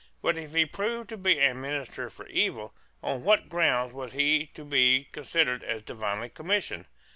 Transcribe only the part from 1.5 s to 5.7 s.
minister for evil, on what grounds was he to be considered